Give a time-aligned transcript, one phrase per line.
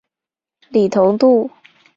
[0.71, 1.51] 李同度。